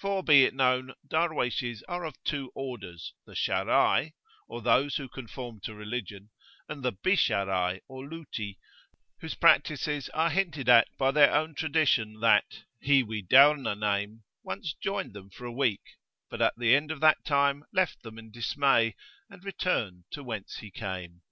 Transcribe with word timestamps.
For 0.00 0.24
be 0.24 0.42
it 0.42 0.52
known, 0.52 0.94
Darwayshes 1.06 1.84
are 1.86 2.02
of 2.04 2.20
two 2.24 2.50
orders, 2.56 3.14
the 3.24 3.36
Sharai, 3.36 4.14
or 4.48 4.60
those 4.62 4.96
who 4.96 5.08
conform 5.08 5.60
to 5.60 5.76
religion, 5.76 6.30
and 6.68 6.82
the 6.82 6.90
Bi 6.90 7.10
Sharai, 7.14 7.80
or 7.86 8.04
Luti, 8.04 8.58
whose 9.20 9.36
practices 9.36 10.08
are 10.08 10.30
hinted 10.30 10.68
at 10.68 10.88
by 10.98 11.12
their 11.12 11.32
own 11.32 11.54
tradition 11.54 12.18
that 12.18 12.64
"he 12.80 13.04
we 13.04 13.22
daurna 13.22 13.76
name" 13.78 14.24
once 14.42 14.74
joined 14.74 15.12
them 15.12 15.30
for 15.30 15.44
a 15.44 15.52
week, 15.52 15.94
but 16.28 16.42
at 16.42 16.54
the 16.58 16.74
end 16.74 16.90
of 16.90 16.98
that 17.02 17.24
time 17.24 17.62
left 17.72 18.02
them 18.02 18.18
in 18.18 18.32
dismay, 18.32 18.96
and 19.28 19.44
returned 19.44 20.02
to 20.10 20.24
whence 20.24 20.56
he 20.56 20.72
came. 20.72 21.22